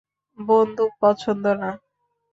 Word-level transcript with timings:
বন্দুক 0.39 0.91
পছন্দ 1.01 1.45
না। 1.61 1.69